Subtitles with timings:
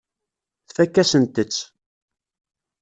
[0.67, 1.57] Tfakk-asent-tt.